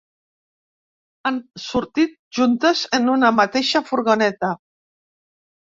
Han 1.31 1.37
sortit 1.65 2.17
juntes 2.39 2.83
en 2.99 3.13
una 3.17 3.33
mateixa 3.41 3.85
furgoneta. 3.91 4.51